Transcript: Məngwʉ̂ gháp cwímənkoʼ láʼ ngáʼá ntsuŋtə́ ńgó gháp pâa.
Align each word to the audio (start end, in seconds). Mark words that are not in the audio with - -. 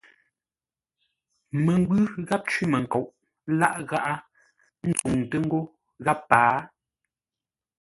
Məngwʉ̂ 1.65 2.01
gháp 2.27 2.41
cwímənkoʼ 2.51 3.07
láʼ 3.59 3.73
ngáʼá 3.83 4.13
ntsuŋtə́ 4.87 5.39
ńgó 5.45 5.59
gháp 6.03 6.19
pâa. 6.29 6.55